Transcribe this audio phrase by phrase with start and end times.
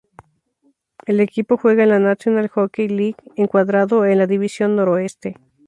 [1.05, 5.35] El equipo juega en la National Hockey League encuadrado en la División Noroeste.